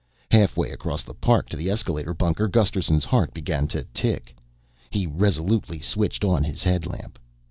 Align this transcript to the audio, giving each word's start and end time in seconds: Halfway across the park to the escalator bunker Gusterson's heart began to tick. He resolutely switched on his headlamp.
Halfway 0.31 0.71
across 0.71 1.03
the 1.03 1.13
park 1.13 1.47
to 1.49 1.55
the 1.55 1.69
escalator 1.69 2.15
bunker 2.15 2.47
Gusterson's 2.47 3.05
heart 3.05 3.35
began 3.35 3.67
to 3.67 3.83
tick. 3.93 4.35
He 4.89 5.05
resolutely 5.05 5.79
switched 5.79 6.23
on 6.23 6.43
his 6.43 6.63
headlamp. 6.63 7.19